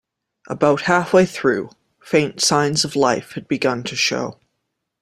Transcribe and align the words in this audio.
About 0.47 0.81
half-way 0.81 1.27
through, 1.27 1.69
faint 2.03 2.41
signs 2.41 2.83
of 2.83 2.95
life 2.95 3.33
had 3.33 3.47
begun 3.47 3.83
to 3.83 3.95
show. 3.95 4.39